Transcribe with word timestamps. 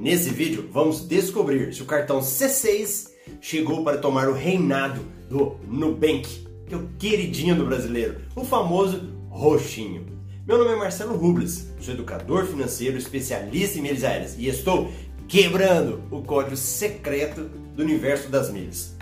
nesse 0.00 0.30
vídeo 0.30 0.68
vamos 0.72 1.06
descobrir 1.06 1.74
se 1.74 1.82
o 1.82 1.86
cartão 1.86 2.20
C6 2.20 3.10
chegou 3.40 3.84
para 3.84 3.98
tomar 3.98 4.28
o 4.28 4.32
reinado 4.32 5.02
do 5.28 5.56
Nubank, 5.68 6.26
que 6.66 6.74
é 6.74 6.76
o 6.76 6.88
queridinho 6.98 7.54
do 7.54 7.66
brasileiro, 7.66 8.22
o 8.34 8.42
famoso 8.42 9.12
roxinho. 9.28 10.06
Meu 10.46 10.58
nome 10.58 10.72
é 10.72 10.76
Marcelo 10.76 11.16
Rubles, 11.16 11.70
sou 11.78 11.94
educador 11.94 12.46
financeiro, 12.46 12.96
especialista 12.96 13.78
em 13.78 13.82
milhas 13.82 14.02
aéreas 14.02 14.36
e 14.38 14.48
estou 14.48 14.90
quebrando 15.28 16.02
o 16.10 16.22
código 16.22 16.56
secreto 16.56 17.42
do 17.76 17.82
universo 17.82 18.28
das 18.28 18.50
milhas. 18.50 18.96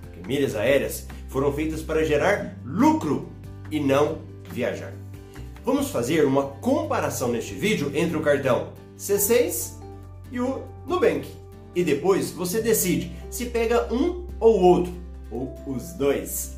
Porque 0.00 0.26
milhas 0.26 0.54
aéreas 0.54 1.06
foram 1.28 1.52
feitas 1.52 1.82
para 1.82 2.04
gerar 2.04 2.56
lucro 2.64 3.28
e 3.70 3.80
não 3.80 4.18
viajar. 4.50 4.94
Vamos 5.64 5.90
fazer 5.90 6.24
uma 6.24 6.44
comparação 6.44 7.28
neste 7.30 7.52
vídeo 7.52 7.90
entre 7.94 8.16
o 8.16 8.22
cartão 8.22 8.72
C6 8.96 9.77
e 10.30 10.40
o 10.40 10.62
Nubank. 10.86 11.28
E 11.74 11.84
depois 11.84 12.30
você 12.30 12.60
decide 12.60 13.12
se 13.30 13.46
pega 13.46 13.92
um 13.92 14.26
ou 14.40 14.60
outro, 14.60 14.92
ou 15.30 15.54
os 15.66 15.92
dois. 15.92 16.56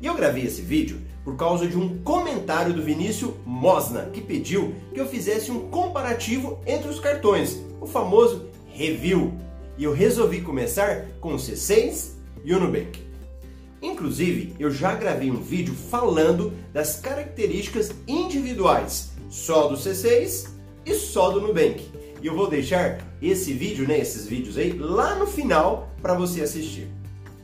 E 0.00 0.06
eu 0.06 0.14
gravei 0.14 0.44
esse 0.44 0.60
vídeo 0.60 1.00
por 1.24 1.36
causa 1.36 1.66
de 1.66 1.78
um 1.78 1.98
comentário 2.02 2.74
do 2.74 2.82
Vinícius 2.82 3.32
Mosna, 3.46 4.10
que 4.12 4.20
pediu 4.20 4.74
que 4.92 5.00
eu 5.00 5.08
fizesse 5.08 5.50
um 5.50 5.68
comparativo 5.70 6.58
entre 6.66 6.88
os 6.88 7.00
cartões, 7.00 7.58
o 7.80 7.86
famoso 7.86 8.46
review. 8.66 9.32
E 9.78 9.84
eu 9.84 9.92
resolvi 9.92 10.42
começar 10.42 11.06
com 11.20 11.34
o 11.34 11.38
C6 11.38 12.10
e 12.44 12.54
o 12.54 12.60
Nubank. 12.60 13.02
Inclusive, 13.80 14.54
eu 14.58 14.70
já 14.70 14.94
gravei 14.94 15.30
um 15.30 15.40
vídeo 15.40 15.74
falando 15.74 16.52
das 16.72 16.96
características 17.00 17.92
individuais 18.06 19.10
só 19.30 19.68
do 19.68 19.76
C6 19.76 20.48
e 20.86 20.94
só 20.94 21.30
do 21.30 21.40
Nubank. 21.40 21.86
E 22.24 22.26
eu 22.26 22.34
vou 22.34 22.48
deixar 22.48 23.00
esse 23.20 23.52
vídeo, 23.52 23.86
né, 23.86 23.98
esses 23.98 24.26
vídeos 24.26 24.56
aí, 24.56 24.72
lá 24.72 25.14
no 25.14 25.26
final 25.26 25.90
para 26.00 26.14
você 26.14 26.40
assistir. 26.40 26.88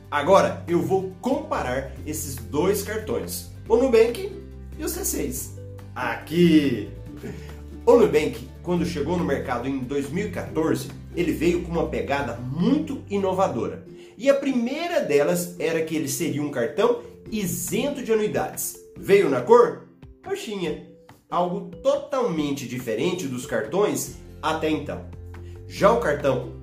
Agora 0.09 0.65
eu 0.67 0.81
vou 0.81 1.11
comparar 1.21 1.93
esses 2.03 2.35
dois 2.37 2.81
cartões, 2.81 3.51
o 3.69 3.77
Nubank 3.77 4.31
e 4.79 4.83
o 4.83 4.87
C6. 4.87 5.51
Aqui! 5.93 6.89
O 7.85 7.95
Nubank, 7.95 8.49
quando 8.63 8.83
chegou 8.83 9.15
no 9.15 9.23
mercado 9.23 9.69
em 9.69 9.81
2014, 9.81 10.89
ele 11.15 11.31
veio 11.31 11.61
com 11.61 11.71
uma 11.71 11.87
pegada 11.87 12.37
muito 12.37 13.03
inovadora. 13.07 13.85
E 14.17 14.31
a 14.31 14.33
primeira 14.33 14.99
delas 14.99 15.59
era 15.59 15.83
que 15.83 15.95
ele 15.95 16.07
seria 16.07 16.41
um 16.41 16.49
cartão 16.49 17.03
isento 17.31 18.01
de 18.01 18.11
anuidades. 18.11 18.79
Veio 18.97 19.29
na 19.29 19.41
cor 19.41 19.89
roxinha, 20.25 20.87
algo 21.29 21.69
totalmente 21.83 22.67
diferente 22.67 23.27
dos 23.27 23.45
cartões 23.45 24.19
até 24.41 24.69
então. 24.69 25.05
Já 25.67 25.91
o 25.91 25.99
cartão 25.99 26.53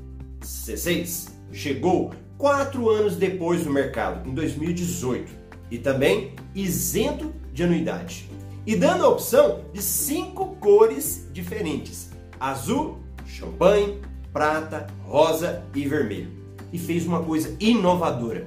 C6 0.41 1.31
chegou 1.53 2.13
quatro 2.37 2.91
anos 2.91 3.17
depois 3.17 3.65
no 3.65 3.73
mercado, 3.73 4.29
em 4.29 4.35
2018, 4.35 5.33
e 5.71 5.79
também 5.79 6.35
isento 6.55 7.33
de 7.53 7.63
anuidade. 7.63 8.29
E 8.67 8.77
dando 8.77 9.05
a 9.05 9.09
opção 9.09 9.63
de 9.73 9.83
cinco 9.83 10.57
cores 10.57 11.29
diferentes: 11.33 12.11
azul, 12.39 12.99
champanhe, 13.27 14.01
prata, 14.33 14.87
rosa 15.05 15.63
e 15.75 15.87
vermelho 15.87 16.39
e 16.73 16.79
fez 16.79 17.07
uma 17.07 17.23
coisa 17.23 17.57
inovadora. 17.61 18.47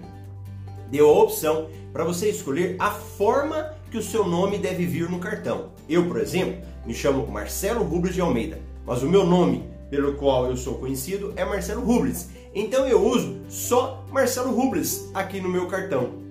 Deu 0.89 1.09
a 1.09 1.23
opção 1.23 1.69
para 1.91 2.03
você 2.03 2.29
escolher 2.29 2.75
a 2.79 2.91
forma 2.91 3.73
que 3.89 3.97
o 3.97 4.03
seu 4.03 4.25
nome 4.25 4.57
deve 4.57 4.85
vir 4.85 5.09
no 5.09 5.19
cartão. 5.19 5.71
Eu, 5.89 6.07
por 6.07 6.19
exemplo, 6.19 6.61
me 6.85 6.93
chamo 6.93 7.27
Marcelo 7.27 7.83
Rubles 7.83 8.13
de 8.13 8.21
Almeida, 8.21 8.59
mas 8.85 9.03
o 9.03 9.09
meu 9.09 9.25
nome 9.25 9.69
pelo 9.89 10.13
qual 10.13 10.47
eu 10.47 10.55
sou 10.55 10.75
conhecido 10.75 11.33
é 11.35 11.43
Marcelo 11.43 11.83
Rubles. 11.83 12.29
Então 12.55 12.87
eu 12.87 13.05
uso 13.05 13.37
só 13.49 14.05
Marcelo 14.11 14.55
Rubles 14.55 15.09
aqui 15.13 15.41
no 15.41 15.49
meu 15.49 15.67
cartão. 15.67 16.21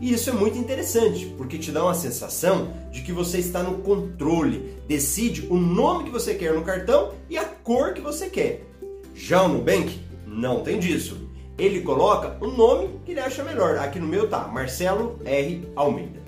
E 0.00 0.12
isso 0.12 0.28
é 0.28 0.32
muito 0.32 0.58
interessante, 0.58 1.32
porque 1.38 1.56
te 1.56 1.70
dá 1.70 1.84
uma 1.84 1.94
sensação 1.94 2.72
de 2.90 3.02
que 3.02 3.12
você 3.12 3.38
está 3.38 3.62
no 3.62 3.78
controle, 3.78 4.76
decide 4.88 5.46
o 5.48 5.56
nome 5.56 6.04
que 6.04 6.10
você 6.10 6.34
quer 6.34 6.52
no 6.52 6.62
cartão 6.62 7.12
e 7.30 7.38
a 7.38 7.44
cor 7.44 7.94
que 7.94 8.00
você 8.00 8.28
quer. 8.28 8.66
Já 9.14 9.42
o 9.42 9.48
Nubank 9.48 10.00
não 10.26 10.62
tem 10.62 10.78
disso. 10.78 11.28
Ele 11.56 11.80
coloca 11.82 12.36
o 12.44 12.48
nome 12.48 12.98
que 13.04 13.12
ele 13.12 13.20
acha 13.20 13.44
melhor. 13.44 13.78
Aqui 13.78 14.00
no 14.00 14.08
meu 14.08 14.28
tá 14.28 14.48
Marcelo 14.48 15.20
R. 15.24 15.68
Almeida. 15.76 16.23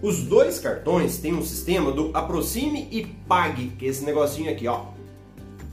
Os 0.00 0.22
dois 0.22 0.60
cartões 0.60 1.18
têm 1.18 1.34
um 1.34 1.42
sistema 1.42 1.90
do 1.90 2.16
aproxime 2.16 2.86
e 2.92 3.04
pague, 3.04 3.70
que 3.70 3.84
é 3.84 3.88
esse 3.88 4.04
negocinho 4.04 4.48
aqui, 4.50 4.68
ó. 4.68 4.86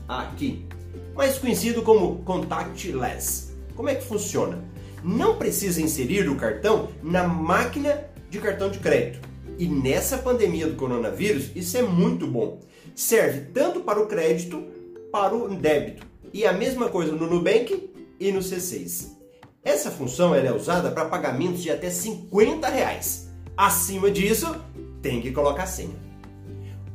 Aqui. 0.08 0.66
Mais 1.14 1.38
conhecido 1.38 1.82
como 1.82 2.24
contactless. 2.24 3.52
Como 3.76 3.88
é 3.88 3.94
que 3.94 4.04
funciona? 4.04 4.64
Não 5.04 5.36
precisa 5.36 5.80
inserir 5.80 6.28
o 6.28 6.34
cartão 6.34 6.88
na 7.04 7.22
máquina 7.28 8.10
de 8.28 8.40
cartão 8.40 8.68
de 8.68 8.80
crédito. 8.80 9.28
E 9.58 9.68
nessa 9.68 10.18
pandemia 10.18 10.66
do 10.66 10.74
coronavírus, 10.74 11.52
isso 11.54 11.76
é 11.76 11.82
muito 11.82 12.26
bom. 12.26 12.58
Serve 12.96 13.52
tanto 13.52 13.80
para 13.80 14.02
o 14.02 14.06
crédito, 14.06 14.60
para 15.12 15.36
o 15.36 15.48
débito. 15.54 16.04
E 16.32 16.44
a 16.44 16.52
mesma 16.52 16.88
coisa 16.88 17.12
no 17.12 17.30
Nubank 17.30 17.90
e 18.18 18.32
no 18.32 18.40
C6. 18.40 19.12
Essa 19.62 19.90
função 19.90 20.34
é 20.34 20.52
usada 20.52 20.90
para 20.90 21.04
pagamentos 21.04 21.62
de 21.62 21.70
até 21.70 21.90
50 21.90 22.68
reais. 22.68 23.25
Acima 23.56 24.10
disso, 24.10 24.54
tem 25.00 25.20
que 25.20 25.32
colocar 25.32 25.66
senha. 25.66 25.96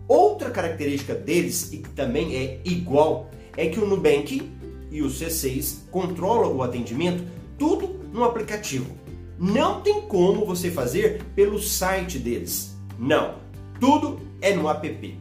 Outra 0.08 0.52
característica 0.52 1.16
deles, 1.16 1.72
e 1.74 1.78
que 1.78 1.90
também 1.90 2.36
é 2.36 2.62
igual, 2.64 3.32
é 3.58 3.68
que 3.68 3.80
o 3.80 3.88
Nubank 3.88 4.52
e 4.92 5.02
o 5.02 5.08
C6 5.08 5.90
controlam 5.90 6.56
o 6.56 6.62
atendimento 6.62 7.24
tudo 7.58 8.00
no 8.14 8.24
aplicativo. 8.24 8.96
Não 9.40 9.82
tem 9.82 10.02
como 10.02 10.46
você 10.46 10.70
fazer 10.70 11.24
pelo 11.36 11.60
site 11.60 12.20
deles. 12.20 12.78
Não, 13.00 13.36
tudo 13.80 14.20
é 14.40 14.54
no 14.54 14.70
app. 14.70 15.20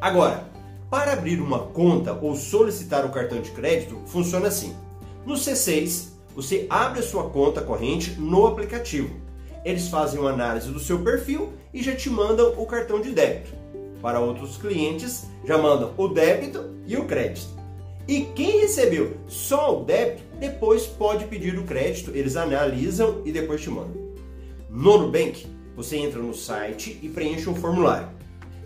Agora, 0.00 0.48
para 0.88 1.12
abrir 1.12 1.40
uma 1.40 1.58
conta 1.58 2.12
ou 2.12 2.34
solicitar 2.36 3.04
o 3.04 3.10
cartão 3.10 3.42
de 3.42 3.50
crédito, 3.50 4.00
funciona 4.06 4.48
assim. 4.48 4.74
No 5.26 5.34
C6, 5.34 6.08
você 6.34 6.66
abre 6.70 7.00
a 7.00 7.02
sua 7.02 7.28
conta 7.28 7.60
corrente 7.60 8.12
no 8.12 8.46
aplicativo. 8.46 9.23
Eles 9.64 9.88
fazem 9.88 10.20
uma 10.20 10.30
análise 10.30 10.70
do 10.70 10.78
seu 10.78 10.98
perfil 10.98 11.52
e 11.72 11.82
já 11.82 11.94
te 11.96 12.10
mandam 12.10 12.52
o 12.58 12.66
cartão 12.66 13.00
de 13.00 13.10
débito. 13.10 13.52
Para 14.02 14.20
outros 14.20 14.58
clientes, 14.58 15.26
já 15.44 15.56
mandam 15.56 15.94
o 15.96 16.08
débito 16.08 16.74
e 16.86 16.96
o 16.96 17.06
crédito. 17.06 17.48
E 18.06 18.26
quem 18.34 18.60
recebeu 18.60 19.16
só 19.26 19.80
o 19.80 19.84
débito, 19.84 20.22
depois 20.38 20.86
pode 20.86 21.24
pedir 21.24 21.58
o 21.58 21.64
crédito, 21.64 22.10
eles 22.14 22.36
analisam 22.36 23.22
e 23.24 23.32
depois 23.32 23.62
te 23.62 23.70
mandam. 23.70 24.14
No 24.68 24.98
Nubank, 24.98 25.46
você 25.74 25.96
entra 25.96 26.20
no 26.20 26.34
site 26.34 26.98
e 27.02 27.08
preenche 27.08 27.48
um 27.48 27.54
formulário. 27.54 28.08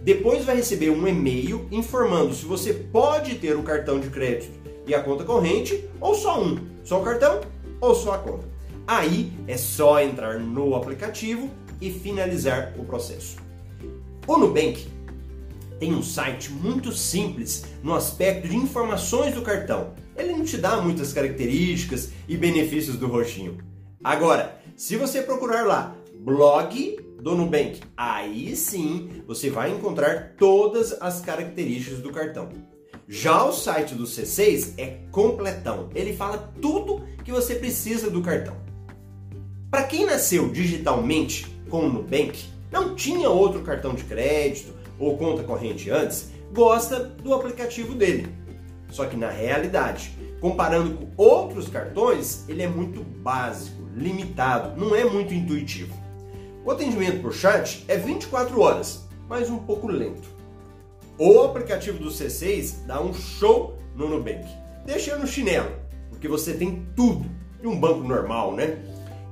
Depois 0.03 0.45
vai 0.45 0.57
receber 0.57 0.91
um 0.91 1.07
e-mail 1.07 1.69
informando 1.71 2.35
se 2.35 2.45
você 2.45 2.73
pode 2.73 3.37
ter 3.37 3.57
o 3.57 3.63
cartão 3.63 4.01
de 4.01 4.09
crédito 4.11 4.59
e 4.87 4.95
a 4.95 5.03
conta 5.03 5.23
corrente 5.23 5.85
ou 6.01 6.15
só 6.15 6.43
um, 6.43 6.59
só 6.83 7.01
o 7.01 7.05
cartão 7.05 7.41
ou 7.81 7.95
só 7.95 8.15
a 8.15 8.19
conta. 8.19 8.49
Aí 8.89 9.31
é 9.47 9.59
só 9.59 10.01
entrar 10.01 10.41
no 10.41 10.75
aplicativo 10.75 11.51
e 11.79 11.91
finalizar 11.91 12.75
o 12.79 12.85
processo. 12.87 13.37
O 14.27 14.39
Nubank 14.39 14.89
tem 15.79 15.93
um 15.93 16.03
site 16.03 16.51
muito 16.51 16.91
simples 16.91 17.67
no 17.83 17.95
aspecto 17.95 18.49
de 18.49 18.57
informações 18.57 19.35
do 19.35 19.43
cartão. 19.43 19.93
Ele 20.17 20.33
não 20.33 20.43
te 20.43 20.57
dá 20.57 20.81
muitas 20.81 21.13
características 21.13 22.13
e 22.27 22.35
benefícios 22.35 22.97
do 22.97 23.07
roxinho. 23.07 23.59
Agora, 24.03 24.59
se 24.75 24.97
você 24.97 25.21
procurar 25.21 25.67
lá 25.67 25.95
blog 26.19 26.99
do 27.21 27.35
Nubank. 27.35 27.81
Aí 27.97 28.57
sim 28.57 29.23
você 29.27 29.51
vai 29.51 29.71
encontrar 29.71 30.35
todas 30.39 30.97
as 31.01 31.21
características 31.21 32.01
do 32.01 32.11
cartão. 32.11 32.49
Já 33.07 33.45
o 33.45 33.53
site 33.53 33.95
do 33.95 34.05
C6 34.05 34.75
é 34.79 34.99
completão. 35.11 35.89
Ele 35.95 36.15
fala 36.15 36.53
tudo 36.61 37.05
que 37.25 37.33
você 37.33 37.55
precisa 37.55 38.11
do 38.11 38.23
cartão. 38.23 38.68
Para 39.71 39.83
quem 39.83 40.07
nasceu 40.07 40.49
digitalmente 40.49 41.47
com 41.69 41.81
o 41.81 41.93
Nubank, 41.93 42.43
não 42.73 42.95
tinha 42.95 43.29
outro 43.29 43.61
cartão 43.61 43.95
de 43.95 44.03
crédito 44.05 44.73
ou 44.99 45.19
conta 45.19 45.43
corrente 45.43 45.91
antes, 45.91 46.31
gosta 46.55 47.05
do 47.05 47.35
aplicativo 47.35 47.95
dele. 47.95 48.29
Só 48.89 49.05
que 49.05 49.15
na 49.15 49.29
realidade, 49.29 50.17
comparando 50.41 50.97
com 50.97 51.23
outros 51.23 51.69
cartões, 51.69 52.49
ele 52.49 52.63
é 52.63 52.67
muito 52.67 53.03
básico, 53.03 53.83
limitado, 53.95 54.81
não 54.81 54.97
é 54.97 55.05
muito 55.05 55.35
intuitivo. 55.35 55.95
O 56.65 56.71
atendimento 56.71 57.21
por 57.21 57.35
chat 57.35 57.85
é 57.89 57.99
24 57.99 58.59
horas, 58.59 59.07
mas 59.29 59.51
um 59.51 59.59
pouco 59.59 59.87
lento. 59.87 60.29
O 61.19 61.43
aplicativo 61.43 61.99
do 61.99 62.09
C6 62.09 62.87
dá 62.87 63.03
um 63.03 63.13
show 63.13 63.79
no 63.95 64.09
Nubank. 64.09 64.47
Deixa 64.87 65.15
no 65.17 65.27
chinelo, 65.27 65.73
porque 66.09 66.27
você 66.27 66.55
tem 66.55 66.87
tudo 66.97 67.29
de 67.61 67.67
um 67.67 67.79
banco 67.79 68.07
normal, 68.07 68.55
né? 68.55 68.79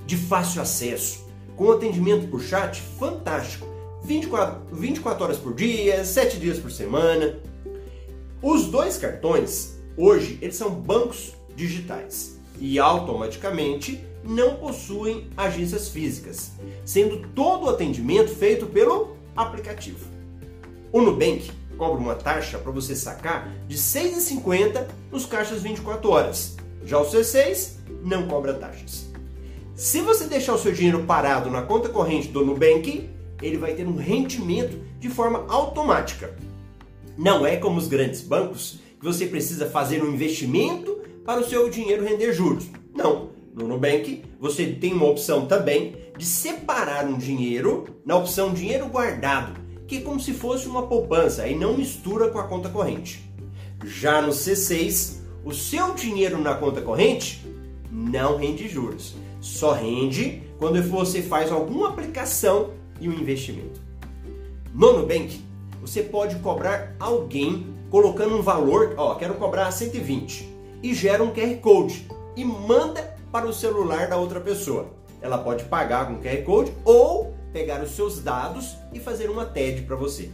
De 0.07 0.17
fácil 0.17 0.63
acesso, 0.63 1.27
com 1.57 1.71
atendimento 1.73 2.29
por 2.29 2.41
chat 2.41 2.81
fantástico. 2.99 3.67
24, 4.05 4.75
24 4.75 5.25
horas 5.25 5.37
por 5.37 5.53
dia, 5.55 6.05
7 6.05 6.39
dias 6.39 6.59
por 6.59 6.71
semana. 6.71 7.39
Os 8.41 8.67
dois 8.67 8.97
cartões, 8.97 9.77
hoje, 9.97 10.39
eles 10.41 10.55
são 10.55 10.71
bancos 10.71 11.35
digitais 11.57 12.39
e 12.61 12.79
automaticamente 12.79 14.01
não 14.23 14.57
possuem 14.57 15.29
agências 15.37 15.89
físicas, 15.89 16.53
sendo 16.85 17.29
todo 17.35 17.67
o 17.67 17.71
atendimento 17.71 18.35
feito 18.35 18.67
pelo 18.67 19.17
aplicativo. 19.37 20.07
O 20.93 21.01
Nubank 21.01 21.51
cobra 21.77 21.99
uma 21.99 22.15
taxa 22.15 22.59
para 22.59 22.73
você 22.73 22.95
sacar 22.95 23.53
de 23.67 23.77
R$ 23.77 23.83
6,50 23.83 24.87
nos 25.11 25.27
caixas 25.27 25.63
24 25.63 26.11
horas. 26.11 26.57
Já 26.85 26.99
o 26.99 27.05
C6 27.05 27.73
não 28.03 28.27
cobra 28.29 28.55
taxas. 28.55 29.11
Se 29.77 30.01
você 30.01 30.25
deixar 30.25 30.55
o 30.55 30.59
seu 30.59 30.73
dinheiro 30.73 31.05
parado 31.05 31.51
na 31.51 31.61
conta 31.61 31.91
corrente 31.91 32.29
do 32.29 32.43
Nubank, 32.43 33.11
ele 33.43 33.59
vai 33.59 33.75
ter 33.75 33.87
um 33.87 33.95
rendimento 33.95 34.81
de 34.99 35.11
forma 35.11 35.45
automática. 35.49 36.35
Não 37.15 37.47
é 37.47 37.57
como 37.57 37.77
os 37.77 37.87
grandes 37.87 38.23
bancos 38.23 38.79
que 38.99 39.05
você 39.05 39.27
precisa 39.27 39.67
fazer 39.67 40.03
um 40.03 40.15
investimento 40.15 40.99
para 41.27 41.41
o 41.41 41.45
seu 41.45 41.69
dinheiro 41.69 42.03
render 42.03 42.33
juros. 42.33 42.65
Não. 42.95 43.37
No 43.55 43.69
Nubank, 43.69 44.25
você 44.41 44.65
tem 44.65 44.95
uma 44.95 45.11
opção 45.11 45.45
também 45.45 45.95
de 46.17 46.25
separar 46.25 47.05
um 47.05 47.19
dinheiro 47.19 47.85
na 48.03 48.17
opção 48.17 48.55
dinheiro 48.55 48.87
guardado, 48.87 49.61
que 49.87 49.99
é 49.99 50.01
como 50.01 50.19
se 50.19 50.33
fosse 50.33 50.67
uma 50.67 50.87
poupança 50.87 51.47
e 51.47 51.55
não 51.55 51.77
mistura 51.77 52.31
com 52.31 52.39
a 52.39 52.45
conta 52.45 52.71
corrente. 52.71 53.31
Já 53.85 54.23
no 54.23 54.33
C6, 54.33 55.19
o 55.45 55.53
seu 55.53 55.93
dinheiro 55.93 56.41
na 56.41 56.55
conta 56.55 56.81
corrente 56.81 57.45
não 57.91 58.37
rende 58.37 58.69
juros. 58.69 59.15
Só 59.41 59.73
rende 59.73 60.43
quando 60.59 60.83
você 60.83 61.23
faz 61.23 61.51
alguma 61.53 61.89
aplicação 61.89 62.71
e 63.01 63.09
um 63.09 63.13
investimento. 63.13 63.81
No 64.75 64.99
Nubank, 64.99 65.41
você 65.81 66.03
pode 66.03 66.37
cobrar 66.37 66.95
alguém 66.99 67.67
colocando 67.91 68.37
um 68.37 68.43
valor, 68.43 68.95
ó, 68.97 69.15
quero 69.15 69.35
cobrar 69.35 69.71
120 69.71 70.49
e 70.83 70.93
gera 70.93 71.23
um 71.23 71.33
QR 71.33 71.55
Code 71.61 72.07
e 72.37 72.45
manda 72.45 73.17
para 73.31 73.47
o 73.47 73.53
celular 73.53 74.09
da 74.09 74.17
outra 74.17 74.41
pessoa. 74.41 74.89
Ela 75.21 75.39
pode 75.39 75.65
pagar 75.65 76.07
com 76.07 76.21
QR 76.21 76.43
Code 76.45 76.73
ou 76.85 77.35
pegar 77.53 77.83
os 77.83 77.93
seus 77.93 78.21
dados 78.21 78.77
e 78.93 79.01
fazer 79.01 79.31
uma 79.31 79.47
TED 79.47 79.83
para 79.83 79.97
você. 79.97 80.31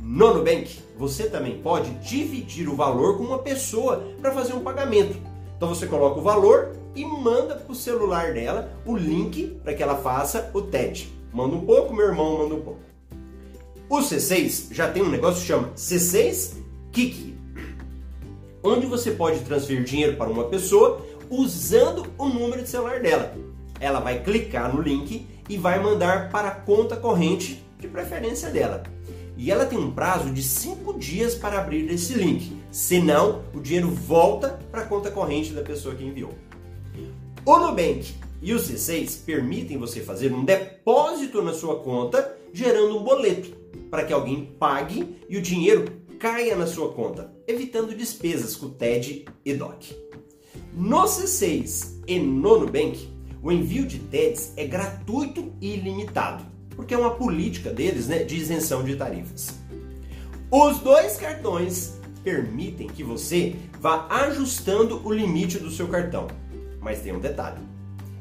No 0.00 0.34
Nubank, 0.34 0.78
você 0.98 1.30
também 1.30 1.62
pode 1.62 1.90
dividir 2.06 2.68
o 2.68 2.76
valor 2.76 3.16
com 3.16 3.24
uma 3.24 3.38
pessoa 3.38 4.04
para 4.20 4.32
fazer 4.32 4.52
um 4.52 4.60
pagamento. 4.60 5.16
Então 5.56 5.68
você 5.68 5.86
coloca 5.86 6.18
o 6.18 6.22
valor 6.22 6.72
e 6.94 7.04
manda 7.04 7.56
para 7.56 7.72
o 7.72 7.74
celular 7.74 8.32
dela 8.32 8.70
o 8.84 8.96
link 8.96 9.58
para 9.62 9.74
que 9.74 9.82
ela 9.82 9.96
faça 9.96 10.50
o 10.54 10.62
TED. 10.62 11.12
Manda 11.32 11.56
um 11.56 11.64
pouco, 11.64 11.94
meu 11.94 12.06
irmão 12.06 12.38
manda 12.38 12.54
um 12.54 12.60
pouco. 12.60 12.80
O 13.88 13.98
C6 13.98 14.72
já 14.72 14.90
tem 14.90 15.02
um 15.02 15.10
negócio 15.10 15.40
que 15.40 15.46
chama 15.46 15.68
C6 15.76 16.54
Kiki, 16.90 17.36
onde 18.62 18.86
você 18.86 19.10
pode 19.10 19.40
transferir 19.40 19.84
dinheiro 19.84 20.16
para 20.16 20.30
uma 20.30 20.44
pessoa 20.44 21.04
usando 21.28 22.06
o 22.16 22.28
número 22.28 22.62
de 22.62 22.68
celular 22.68 23.00
dela. 23.00 23.34
Ela 23.80 24.00
vai 24.00 24.22
clicar 24.22 24.74
no 24.74 24.80
link 24.80 25.26
e 25.48 25.56
vai 25.58 25.82
mandar 25.82 26.30
para 26.30 26.48
a 26.48 26.54
conta 26.54 26.96
corrente 26.96 27.62
de 27.78 27.88
preferência 27.88 28.48
dela. 28.50 28.82
E 29.36 29.50
ela 29.50 29.66
tem 29.66 29.78
um 29.78 29.90
prazo 29.90 30.30
de 30.30 30.42
5 30.42 30.98
dias 30.98 31.34
para 31.34 31.58
abrir 31.58 31.90
esse 31.92 32.14
link, 32.14 32.56
senão 32.74 33.44
o 33.54 33.60
dinheiro 33.60 33.88
volta 33.88 34.58
para 34.68 34.80
a 34.80 34.84
conta 34.84 35.08
corrente 35.08 35.52
da 35.52 35.62
pessoa 35.62 35.94
que 35.94 36.04
enviou. 36.04 36.34
O 37.46 37.58
Nubank 37.58 38.12
e 38.42 38.52
o 38.52 38.58
C6 38.58 39.24
permitem 39.24 39.78
você 39.78 40.00
fazer 40.00 40.32
um 40.32 40.44
depósito 40.44 41.40
na 41.40 41.52
sua 41.52 41.78
conta, 41.78 42.36
gerando 42.52 42.98
um 42.98 43.04
boleto 43.04 43.56
para 43.88 44.02
que 44.04 44.12
alguém 44.12 44.56
pague 44.58 45.16
e 45.28 45.36
o 45.36 45.40
dinheiro 45.40 45.84
caia 46.18 46.56
na 46.56 46.66
sua 46.66 46.92
conta, 46.92 47.32
evitando 47.46 47.94
despesas 47.94 48.56
com 48.56 48.70
TED 48.70 49.24
e 49.44 49.54
DOC. 49.54 49.96
No 50.74 51.04
C6 51.04 52.02
e 52.08 52.18
no 52.18 52.58
Nubank, 52.58 53.08
o 53.40 53.52
envio 53.52 53.86
de 53.86 54.00
TEDs 54.00 54.52
é 54.56 54.66
gratuito 54.66 55.52
e 55.60 55.74
ilimitado, 55.74 56.44
porque 56.74 56.92
é 56.92 56.98
uma 56.98 57.14
política 57.14 57.70
deles 57.70 58.08
né, 58.08 58.24
de 58.24 58.34
isenção 58.34 58.82
de 58.82 58.96
tarifas. 58.96 59.54
Os 60.50 60.78
dois 60.78 61.16
cartões 61.16 62.02
permitem 62.24 62.88
que 62.88 63.04
você 63.04 63.54
vá 63.78 64.06
ajustando 64.08 65.06
o 65.06 65.12
limite 65.12 65.58
do 65.58 65.70
seu 65.70 65.86
cartão. 65.86 66.26
Mas 66.80 67.00
tem 67.00 67.14
um 67.14 67.20
detalhe: 67.20 67.58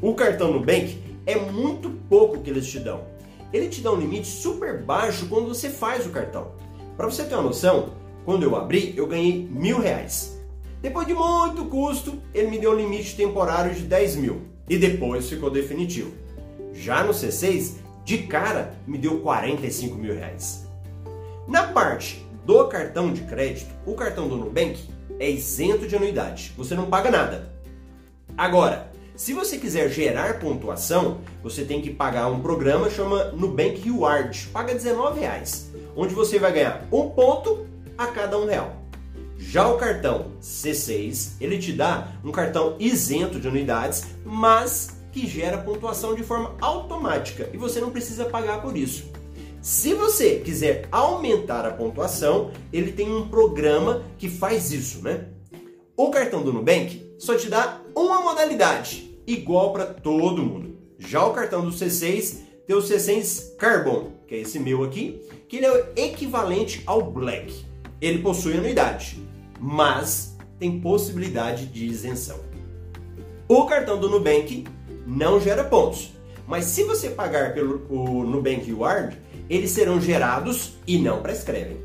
o 0.02 0.14
cartão 0.14 0.52
Nubank 0.52 1.02
é 1.26 1.36
muito 1.38 1.90
pouco 2.10 2.42
que 2.42 2.50
eles 2.50 2.68
te 2.68 2.80
dão. 2.80 3.06
Ele 3.54 3.70
te 3.70 3.82
dá 3.82 3.92
um 3.92 4.00
limite 4.00 4.28
super 4.28 4.84
baixo 4.84 5.28
quando 5.28 5.48
você 5.48 5.70
faz 5.70 6.06
o 6.06 6.10
cartão. 6.10 6.52
Para 6.98 7.06
você 7.06 7.24
ter 7.24 7.36
uma 7.36 7.44
noção, 7.44 7.94
quando 8.26 8.44
eu 8.44 8.56
abri, 8.56 8.94
eu 8.98 9.08
ganhei 9.08 9.48
mil 9.50 9.80
reais. 9.80 10.40
Depois 10.82 11.08
de 11.08 11.14
muito 11.14 11.66
custo, 11.66 12.22
ele 12.34 12.50
me 12.50 12.60
deu 12.60 12.72
um 12.72 12.76
limite 12.76 13.16
temporário 13.16 13.74
de 13.74 13.84
10 13.84 14.18
mil 14.18 14.42
e 14.68 14.78
depois 14.78 15.30
ficou 15.30 15.50
definitivo. 15.50 16.12
Já 16.74 17.04
no 17.04 17.14
C6, 17.14 17.76
de 18.04 18.20
cara, 18.20 18.76
me 18.86 18.98
deu 18.98 19.20
45 19.20 19.96
mil 19.96 20.14
reais. 20.14 20.68
Na 21.48 21.68
parte 21.68 22.23
do 22.46 22.68
cartão 22.68 23.14
de 23.14 23.22
crédito, 23.22 23.74
o 23.86 23.94
cartão 23.94 24.28
do 24.28 24.36
Nubank 24.36 24.90
é 25.20 25.30
isento 25.30 25.88
de 25.88 25.96
anuidade, 25.96 26.54
você 26.58 26.76
não 26.76 26.90
paga 26.90 27.10
nada. 27.10 27.54
Agora, 28.38 28.92
se 29.16 29.32
você 29.32 29.58
quiser 29.58 29.90
gerar 29.90 30.40
pontuação, 30.40 31.20
você 31.44 31.64
tem 31.64 31.82
que 31.82 31.92
pagar 31.92 32.28
um 32.28 32.42
programa 32.42 32.90
chama 32.90 33.26
Nubank 33.26 33.80
Reward, 33.80 34.48
paga 34.52 34.74
19 34.74 35.20
reais, 35.20 35.72
onde 35.96 36.14
você 36.14 36.40
vai 36.40 36.52
ganhar 36.52 36.88
um 36.92 37.10
ponto 37.10 37.68
a 37.98 38.08
cada 38.08 38.38
um 38.38 38.48
real. 38.48 38.76
Já 39.38 39.68
o 39.68 39.78
cartão 39.78 40.32
C6, 40.42 41.34
ele 41.40 41.60
te 41.60 41.74
dá 41.74 42.08
um 42.24 42.32
cartão 42.32 42.76
isento 42.80 43.40
de 43.40 43.48
unidades, 43.48 44.06
mas 44.26 44.98
que 45.12 45.28
gera 45.28 45.60
pontuação 45.60 46.16
de 46.16 46.24
forma 46.24 46.56
automática 46.60 47.48
e 47.54 47.58
você 47.58 47.80
não 47.80 47.92
precisa 47.92 48.26
pagar 48.26 48.62
por 48.62 48.76
isso. 48.76 49.13
Se 49.64 49.96
você 49.96 50.42
quiser 50.42 50.88
aumentar 50.92 51.66
a 51.66 51.72
pontuação, 51.72 52.52
ele 52.72 52.92
tem 52.92 53.12
um 53.12 53.28
programa 53.28 54.04
que 54.20 54.30
faz 54.30 54.72
isso, 54.72 55.02
né? 55.02 55.30
O 55.98 56.12
cartão 56.12 56.44
do 56.44 56.54
Nubank 56.54 57.16
só 57.18 57.36
te 57.36 57.50
dá 57.50 57.82
uma 57.96 58.22
modalidade, 58.22 59.18
igual 59.26 59.74
para 59.74 59.86
todo 59.86 60.44
mundo. 60.44 60.78
Já 61.00 61.26
o 61.26 61.34
cartão 61.34 61.66
do 61.66 61.72
C6 61.72 62.42
tem 62.68 62.76
o 62.76 62.82
C6 62.82 63.56
Carbon, 63.56 64.12
que 64.28 64.36
é 64.36 64.40
esse 64.40 64.60
meu 64.60 64.84
aqui, 64.84 65.20
que 65.48 65.58
ele 65.58 65.66
é 65.66 65.72
o 65.72 65.86
equivalente 65.96 66.84
ao 66.86 67.02
Black. 67.02 67.66
Ele 68.00 68.20
possui 68.20 68.58
anuidade 68.58 69.24
mas 69.66 70.36
tem 70.60 70.82
possibilidade 70.82 71.68
de 71.68 71.86
isenção. 71.86 72.38
O 73.48 73.66
cartão 73.66 73.98
do 73.98 74.10
Nubank 74.10 74.66
não 75.08 75.40
gera 75.40 75.64
pontos, 75.64 76.12
mas 76.48 76.66
se 76.66 76.84
você 76.84 77.10
pagar 77.10 77.54
pelo 77.54 77.86
o 77.90 78.24
Nubank 78.24 78.66
Reward, 78.66 79.18
eles 79.50 79.72
serão 79.72 80.00
gerados 80.00 80.74
e 80.86 80.98
não 80.98 81.22
prescrevem. 81.22 81.78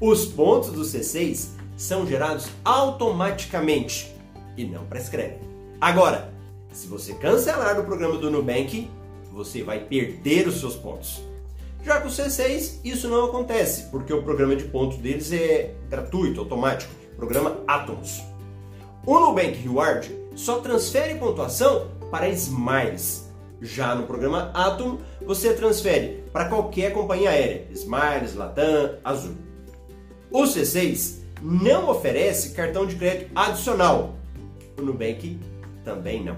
Os 0.00 0.24
pontos 0.24 0.72
do 0.72 0.82
C6 0.82 1.48
são 1.76 2.06
gerados 2.06 2.48
automaticamente 2.64 4.14
e 4.56 4.64
não 4.64 4.84
prescrevem. 4.86 5.38
Agora, 5.80 6.32
se 6.72 6.86
você 6.86 7.14
cancelar 7.14 7.78
o 7.80 7.84
programa 7.84 8.16
do 8.16 8.30
Nubank, 8.30 8.88
você 9.32 9.62
vai 9.62 9.80
perder 9.80 10.46
os 10.48 10.60
seus 10.60 10.76
pontos. 10.76 11.22
Já 11.82 12.00
com 12.00 12.08
o 12.08 12.10
C6, 12.10 12.80
isso 12.84 13.08
não 13.08 13.24
acontece, 13.24 13.90
porque 13.90 14.12
o 14.12 14.22
programa 14.22 14.54
de 14.54 14.64
pontos 14.64 14.98
deles 14.98 15.32
é 15.32 15.74
gratuito, 15.88 16.40
automático 16.40 17.00
programa 17.20 17.58
Atoms. 17.66 18.22
O 19.04 19.20
Nubank 19.20 19.52
Reward 19.58 20.10
só 20.34 20.60
transfere 20.60 21.18
pontuação 21.18 21.88
para 22.10 22.30
Smiles. 22.30 23.29
Já 23.60 23.94
no 23.94 24.06
programa 24.06 24.50
Atom, 24.54 24.98
você 25.24 25.52
transfere 25.52 26.24
para 26.32 26.48
qualquer 26.48 26.92
companhia 26.92 27.30
aérea, 27.30 27.66
Smiles, 27.72 28.34
Latam, 28.34 28.96
Azul. 29.04 29.34
O 30.30 30.44
C6 30.44 31.20
não 31.42 31.90
oferece 31.90 32.54
cartão 32.54 32.86
de 32.86 32.96
crédito 32.96 33.30
adicional. 33.34 34.14
O 34.78 34.82
Nubank 34.82 35.38
também 35.84 36.24
não. 36.24 36.36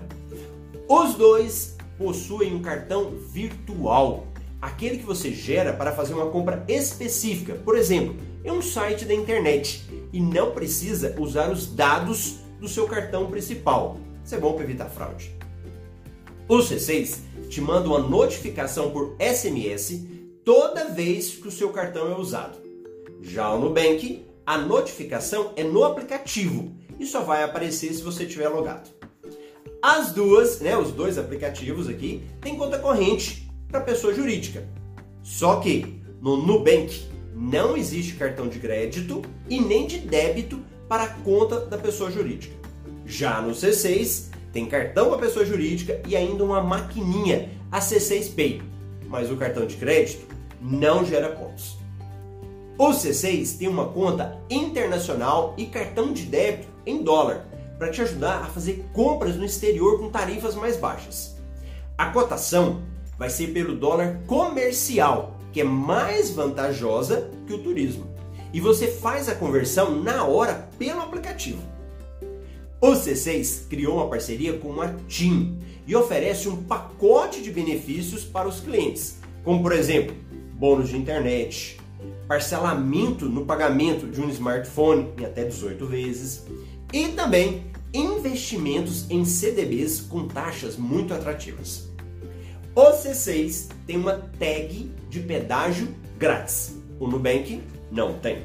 Os 0.89 1.15
dois 1.15 1.77
possuem 1.97 2.55
um 2.55 2.63
cartão 2.63 3.13
virtual, 3.33 4.27
aquele 4.61 4.99
que 4.99 5.05
você 5.05 5.31
gera 5.33 5.73
para 5.73 5.93
fazer 5.93 6.15
uma 6.15 6.31
compra 6.31 6.65
específica. 6.67 7.55
Por 7.55 7.77
exemplo, 7.77 8.17
em 8.45 8.51
um 8.51 8.61
site 8.61 9.05
da 9.05 9.15
internet 9.15 9.85
e 10.13 10.21
não 10.21 10.51
precisa 10.51 11.15
usar 11.19 11.51
os 11.51 11.73
dados 11.73 12.39
do 12.61 12.69
seu 12.69 12.87
cartão 12.87 13.31
principal. 13.31 13.99
Isso 14.25 14.35
é 14.35 14.39
bom 14.39 14.55
para 14.55 14.65
evitar 14.65 14.87
fraude. 14.87 15.42
O 16.53 16.59
C6 16.59 17.21
te 17.49 17.63
manda 17.63 17.89
uma 17.89 17.99
notificação 17.99 18.91
por 18.91 19.17
SMS 19.19 20.05
toda 20.45 20.91
vez 20.91 21.31
que 21.31 21.49
o 21.49 21.51
seu 21.51 21.71
cartão 21.71 22.13
é 22.13 22.15
usado. 22.15 22.59
Já 23.23 23.51
o 23.55 23.59
Nubank, 23.59 24.27
a 24.45 24.59
notificação 24.59 25.55
é 25.57 25.65
no 25.65 25.83
aplicativo 25.83 26.71
e 27.01 27.07
só 27.07 27.23
vai 27.23 27.43
aparecer 27.43 27.95
se 27.95 28.03
você 28.03 28.27
tiver 28.27 28.51
logado. 28.51 28.91
As 29.81 30.13
duas, 30.13 30.61
né, 30.61 30.77
os 30.77 30.93
dois 30.93 31.17
aplicativos 31.17 31.89
aqui, 31.89 32.23
têm 32.43 32.59
conta 32.59 32.79
corrente 32.79 33.51
para 33.67 33.81
pessoa 33.81 34.13
jurídica. 34.13 34.69
Só 35.23 35.59
que 35.59 36.03
no 36.21 36.37
Nubank 36.37 37.03
não 37.35 37.79
existe 37.79 38.17
cartão 38.17 38.47
de 38.47 38.59
crédito 38.59 39.23
e 39.49 39.59
nem 39.59 39.87
de 39.87 40.01
débito 40.01 40.61
para 40.87 41.05
a 41.05 41.15
conta 41.15 41.61
da 41.61 41.79
pessoa 41.79 42.11
jurídica. 42.11 42.55
Já 43.07 43.41
no 43.41 43.53
C6, 43.53 44.32
tem 44.53 44.67
cartão 44.67 45.09
para 45.09 45.19
pessoa 45.19 45.45
jurídica 45.45 46.01
e 46.07 46.15
ainda 46.15 46.45
uma 46.45 46.63
maquininha, 46.63 47.51
a 47.71 47.81
C6 47.81 48.35
Pay, 48.35 48.63
mas 49.09 49.31
o 49.31 49.37
cartão 49.37 49.67
de 49.67 49.77
crédito 49.77 50.27
não 50.61 51.05
gera 51.05 51.31
pontos. 51.31 51.79
O 52.79 52.91
C6 52.91 53.59
tem 53.59 53.69
uma 53.69 53.89
conta 53.89 54.39
internacional 54.51 55.55
e 55.57 55.67
cartão 55.67 56.13
de 56.13 56.25
débito 56.25 56.69
em 56.85 57.03
dólar 57.03 57.47
para 57.79 57.91
te 57.91 58.03
ajudar 58.03 58.43
a 58.43 58.47
fazer 58.47 58.85
compras 58.93 59.37
no 59.37 59.45
exterior 59.45 59.99
com 59.99 60.11
tarifas 60.11 60.55
mais 60.55 60.77
baixas. 60.77 61.37
A 61.97 62.07
cotação 62.07 62.83
vai 63.19 63.31
ser 63.31 63.49
pelo 63.49 63.77
dólar 63.77 64.21
comercial, 64.27 65.37
que 65.53 65.61
é 65.61 65.65
mais 65.65 66.31
vantajosa 66.31 67.31
que 67.47 67.53
o 67.53 67.63
turismo. 67.63 68.07
E 68.53 68.61
você 68.61 68.87
faz 68.87 69.29
a 69.29 69.35
conversão 69.35 70.03
na 70.03 70.25
hora 70.25 70.69
pelo 70.79 71.01
aplicativo. 71.01 71.63
O 72.83 72.95
C6 72.95 73.69
criou 73.69 73.99
uma 73.99 74.09
parceria 74.09 74.55
com 74.55 74.83
a 74.83 74.93
TIM 75.07 75.57
e 75.87 75.95
oferece 75.95 76.49
um 76.49 76.65
pacote 76.65 77.41
de 77.41 77.53
benefícios 77.53 78.25
para 78.25 78.49
os 78.49 78.59
clientes, 78.59 79.21
como 79.45 79.63
por 79.63 79.71
exemplo, 79.71 80.17
bônus 80.55 80.89
de 80.89 80.97
internet, 80.97 81.79
parcelamento 82.27 83.27
no 83.27 83.47
pagamento 83.47 84.09
de 84.09 84.21
um 84.21 84.29
smartphone 84.29 85.11
em 85.17 85.25
até 85.25 85.45
18 85.45 85.87
vezes 85.87 86.45
e 86.93 87.07
também 87.11 87.63
investimentos 87.95 89.09
em 89.09 89.25
CDBs 89.25 90.01
com 90.01 90.27
taxas 90.27 90.77
muito 90.77 91.15
atrativas. 91.15 91.89
O 92.75 92.91
C6 92.91 93.69
tem 93.87 93.97
uma 93.97 94.15
tag 94.41 94.91
de 95.09 95.21
pedágio 95.21 95.87
grátis. 96.19 96.77
O 96.99 97.07
Nubank 97.07 97.63
não 97.93 98.19
tem. 98.19 98.43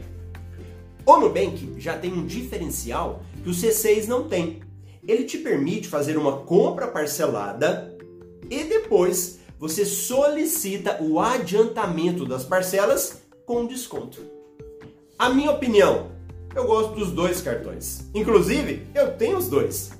O 1.07 1.21
Nubank 1.21 1.75
já 1.77 1.97
tem 1.97 2.11
um 2.11 2.25
diferencial 2.25 3.23
que 3.41 3.49
o 3.49 3.53
C6 3.53 4.07
não 4.07 4.27
tem. 4.27 4.59
Ele 5.07 5.23
te 5.23 5.37
permite 5.37 5.87
fazer 5.87 6.17
uma 6.17 6.39
compra 6.39 6.85
parcelada 6.85 7.97
e 8.49 8.65
depois 8.65 9.39
você 9.57 9.85
solicita 9.85 11.01
o 11.01 11.17
adiantamento 11.17 12.25
das 12.25 12.43
parcelas 12.43 13.21
com 13.45 13.65
desconto. 13.65 14.19
A 15.17 15.29
minha 15.29 15.51
opinião, 15.51 16.11
eu 16.53 16.65
gosto 16.65 16.95
dos 16.95 17.13
dois 17.13 17.39
cartões. 17.39 18.03
Inclusive, 18.13 18.85
eu 18.93 19.15
tenho 19.15 19.37
os 19.37 19.47
dois. 19.47 19.91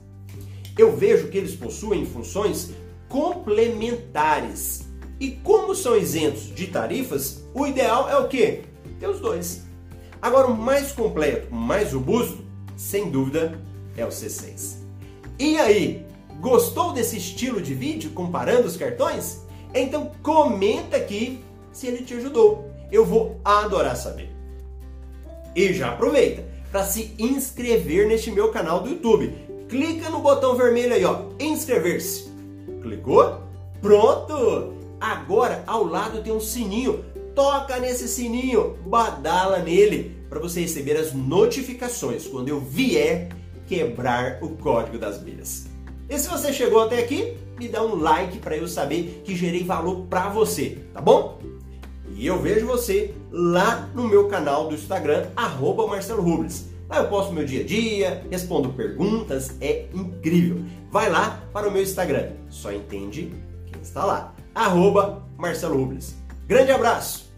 Eu 0.78 0.94
vejo 0.94 1.30
que 1.30 1.38
eles 1.38 1.56
possuem 1.56 2.06
funções 2.06 2.72
complementares. 3.08 4.86
E 5.22 5.32
como 5.32 5.74
são 5.74 5.96
isentos 5.96 6.54
de 6.54 6.68
tarifas, 6.68 7.46
o 7.54 7.66
ideal 7.66 8.10
é 8.10 8.18
o 8.18 8.28
quê? 8.28 8.64
Ter 9.00 9.08
os 9.08 9.22
dois. 9.22 9.67
Agora, 10.22 10.48
o 10.48 10.58
mais 10.58 10.92
completo, 10.92 11.54
mais 11.54 11.94
robusto, 11.94 12.44
sem 12.76 13.10
dúvida, 13.10 13.60
é 13.96 14.06
o 14.06 14.10
C6. 14.10 14.78
E 15.40 15.58
aí, 15.58 16.06
gostou 16.40 16.94
desse 16.94 17.18
estilo 17.18 17.62
de 17.62 17.74
vídeo 17.74 18.12
comparando 18.12 18.68
os 18.68 18.78
cartões? 18.78 19.42
Então 19.74 20.12
comenta 20.24 20.98
aqui 20.98 21.44
se 21.72 21.88
ele 21.88 22.04
te 22.04 22.14
ajudou. 22.16 22.72
Eu 22.92 23.06
vou 23.06 23.40
adorar 23.44 23.96
saber. 23.96 24.30
E 25.56 25.74
já 25.74 25.90
aproveita 25.90 26.44
para 26.72 26.84
se 26.84 27.16
inscrever 27.18 28.08
neste 28.08 28.32
meu 28.32 28.50
canal 28.52 28.82
do 28.82 28.90
YouTube. 28.90 29.34
Clica 29.70 30.10
no 30.10 30.20
botão 30.20 30.56
vermelho 30.56 30.94
aí, 30.94 31.04
ó, 31.04 31.26
inscrever-se. 31.40 32.32
Clicou? 32.82 33.42
Pronto! 33.82 34.74
Agora 35.00 35.64
ao 35.68 35.84
lado 35.84 36.24
tem 36.24 36.34
um 36.34 36.40
sininho. 36.40 37.04
Toca 37.38 37.78
nesse 37.78 38.08
sininho, 38.08 38.80
badala 38.88 39.60
nele 39.60 40.18
para 40.28 40.40
você 40.40 40.62
receber 40.62 40.98
as 40.98 41.14
notificações 41.14 42.26
quando 42.26 42.48
eu 42.50 42.60
vier 42.60 43.30
quebrar 43.68 44.40
o 44.42 44.58
código 44.58 44.98
das 44.98 45.22
milhas. 45.22 45.68
E 46.10 46.18
se 46.18 46.28
você 46.28 46.52
chegou 46.52 46.82
até 46.82 46.98
aqui, 46.98 47.38
me 47.60 47.68
dá 47.68 47.84
um 47.84 47.94
like 47.94 48.40
para 48.40 48.58
eu 48.58 48.68
saber 48.68 49.22
que 49.24 49.36
gerei 49.36 49.64
valor 49.64 50.08
para 50.10 50.30
você, 50.30 50.80
tá 50.92 51.00
bom? 51.00 51.38
E 52.16 52.26
eu 52.26 52.42
vejo 52.42 52.66
você 52.66 53.14
lá 53.32 53.88
no 53.94 54.08
meu 54.08 54.28
canal 54.28 54.68
do 54.68 54.74
Instagram, 54.74 55.28
arroba 55.36 55.86
Marcelo 55.86 56.24
Rubles. 56.24 56.70
Lá 56.90 56.98
eu 56.98 57.08
posto 57.08 57.34
meu 57.34 57.46
dia 57.46 57.62
a 57.62 57.66
dia, 57.68 58.26
respondo 58.32 58.70
perguntas, 58.70 59.52
é 59.62 59.86
incrível. 59.94 60.66
Vai 60.90 61.08
lá 61.08 61.44
para 61.54 61.68
o 61.68 61.72
meu 61.72 61.84
Instagram, 61.84 62.32
só 62.50 62.74
entende 62.74 63.32
quem 63.68 63.80
está 63.80 64.04
lá, 64.04 64.34
arroba 64.56 65.24
Marcelo 65.38 65.78
Rubles. 65.78 66.16
Grande 66.48 66.72
abraço 66.72 67.27